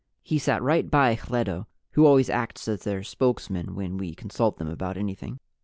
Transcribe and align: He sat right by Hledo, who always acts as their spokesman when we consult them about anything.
He 0.23 0.39
sat 0.39 0.63
right 0.63 0.89
by 0.89 1.13
Hledo, 1.15 1.67
who 1.91 2.07
always 2.07 2.27
acts 2.27 2.67
as 2.67 2.81
their 2.85 3.03
spokesman 3.03 3.75
when 3.75 3.99
we 3.99 4.15
consult 4.15 4.57
them 4.57 4.67
about 4.67 4.97
anything. 4.97 5.39